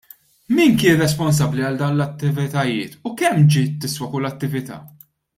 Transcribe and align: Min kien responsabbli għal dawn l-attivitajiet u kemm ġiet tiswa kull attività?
Min 0.59 0.77
kien 0.83 0.95
responsabbli 1.03 1.65
għal 1.67 1.75
dawn 1.81 1.99
l-attivitajiet 1.99 2.95
u 3.09 3.15
kemm 3.19 3.43
ġiet 3.57 3.77
tiswa 3.83 4.09
kull 4.15 4.31
attività? 4.31 4.79